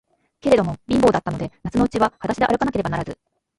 [0.39, 3.15] けれども、貧乏だったので、夏のうちははだしであるかなければならず、